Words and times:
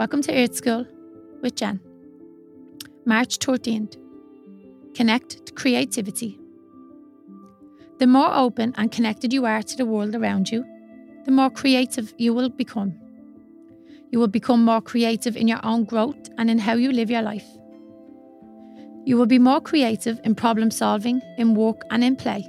Welcome 0.00 0.22
to 0.22 0.32
Earth 0.32 0.54
School 0.54 0.86
with 1.42 1.56
Jen. 1.56 1.78
March 3.04 3.38
13th. 3.38 3.98
Connect 4.94 5.44
to 5.44 5.52
creativity. 5.52 6.38
The 7.98 8.06
more 8.06 8.34
open 8.34 8.72
and 8.78 8.90
connected 8.90 9.30
you 9.30 9.44
are 9.44 9.62
to 9.62 9.76
the 9.76 9.84
world 9.84 10.14
around 10.14 10.50
you, 10.50 10.64
the 11.26 11.30
more 11.30 11.50
creative 11.50 12.14
you 12.16 12.32
will 12.32 12.48
become. 12.48 12.98
You 14.10 14.20
will 14.20 14.28
become 14.28 14.64
more 14.64 14.80
creative 14.80 15.36
in 15.36 15.46
your 15.46 15.60
own 15.62 15.84
growth 15.84 16.30
and 16.38 16.50
in 16.50 16.58
how 16.58 16.76
you 16.76 16.92
live 16.92 17.10
your 17.10 17.20
life. 17.20 17.46
You 19.04 19.18
will 19.18 19.26
be 19.26 19.38
more 19.38 19.60
creative 19.60 20.18
in 20.24 20.34
problem 20.34 20.70
solving, 20.70 21.20
in 21.36 21.54
work, 21.54 21.82
and 21.90 22.02
in 22.02 22.16
play. 22.16 22.48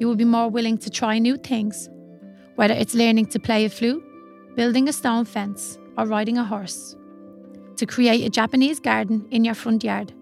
You 0.00 0.08
will 0.08 0.16
be 0.16 0.24
more 0.24 0.48
willing 0.48 0.78
to 0.78 0.90
try 0.90 1.20
new 1.20 1.36
things, 1.36 1.88
whether 2.56 2.74
it's 2.74 2.96
learning 2.96 3.26
to 3.26 3.38
play 3.38 3.66
a 3.66 3.70
flute, 3.70 4.02
building 4.56 4.88
a 4.88 4.92
stone 4.92 5.26
fence, 5.26 5.78
or 5.96 6.06
riding 6.06 6.38
a 6.38 6.44
horse. 6.44 6.96
To 7.76 7.86
create 7.86 8.24
a 8.24 8.30
Japanese 8.30 8.78
garden 8.78 9.26
in 9.30 9.44
your 9.44 9.54
front 9.54 9.82
yard. 9.82 10.12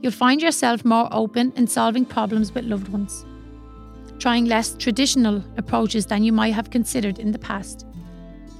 You'll 0.00 0.12
find 0.12 0.42
yourself 0.42 0.84
more 0.84 1.08
open 1.12 1.52
in 1.56 1.66
solving 1.66 2.04
problems 2.04 2.52
with 2.52 2.64
loved 2.64 2.88
ones, 2.88 3.24
trying 4.18 4.46
less 4.46 4.74
traditional 4.76 5.44
approaches 5.56 6.06
than 6.06 6.24
you 6.24 6.32
might 6.32 6.54
have 6.54 6.70
considered 6.70 7.18
in 7.18 7.30
the 7.30 7.38
past. 7.38 7.86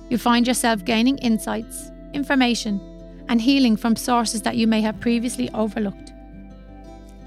You'll 0.09 0.21
find 0.21 0.47
yourself 0.47 0.85
gaining 0.85 1.19
insights, 1.19 1.91
information, 2.15 2.81
and 3.29 3.41
healing 3.41 3.77
from 3.77 3.97
sources 3.97 4.43
that 4.43 4.57
you 4.57 4.67
may 4.67 4.83
have 4.83 5.01
previously 5.01 5.51
overlooked. 5.55 6.13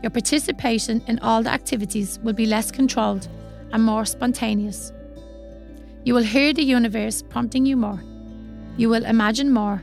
Your 0.02 0.12
participation 0.12 1.02
in 1.08 1.20
all 1.20 1.42
the 1.44 1.50
activities 1.50 2.20
will 2.20 2.34
be 2.34 2.46
less 2.46 2.72
controlled 2.72 3.28
and 3.74 3.84
more 3.84 4.06
spontaneous. 4.06 4.94
You 6.04 6.14
will 6.14 6.24
hear 6.24 6.54
the 6.54 6.64
universe 6.64 7.24
prompting 7.24 7.66
you 7.66 7.76
more. 7.76 8.02
You 8.78 8.90
will 8.90 9.06
imagine 9.06 9.52
more. 9.52 9.82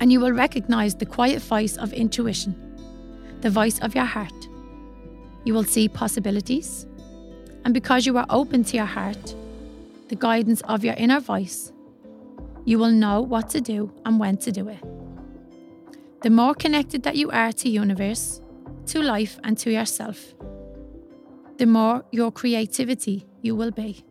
And 0.00 0.10
you 0.10 0.20
will 0.20 0.32
recognize 0.32 0.94
the 0.94 1.04
quiet 1.04 1.42
voice 1.42 1.76
of 1.76 1.92
intuition, 1.92 2.54
the 3.42 3.50
voice 3.50 3.78
of 3.80 3.94
your 3.94 4.06
heart. 4.06 4.32
You 5.44 5.52
will 5.52 5.64
see 5.64 5.88
possibilities. 5.88 6.86
And 7.64 7.74
because 7.74 8.06
you 8.06 8.16
are 8.16 8.26
open 8.30 8.64
to 8.64 8.76
your 8.76 8.86
heart, 8.86 9.34
the 10.08 10.16
guidance 10.16 10.62
of 10.62 10.82
your 10.84 10.94
inner 10.94 11.20
voice, 11.20 11.72
you 12.64 12.78
will 12.78 12.90
know 12.90 13.20
what 13.20 13.50
to 13.50 13.60
do 13.60 13.92
and 14.06 14.18
when 14.18 14.38
to 14.38 14.52
do 14.52 14.68
it. 14.68 14.82
The 16.22 16.30
more 16.30 16.54
connected 16.54 17.02
that 17.02 17.16
you 17.16 17.30
are 17.30 17.52
to 17.52 17.68
universe, 17.68 18.40
to 18.86 19.02
life 19.02 19.38
and 19.44 19.56
to 19.58 19.70
yourself, 19.70 20.34
the 21.58 21.66
more 21.66 22.04
your 22.10 22.32
creativity 22.32 23.26
you 23.42 23.54
will 23.54 23.70
be. 23.70 24.04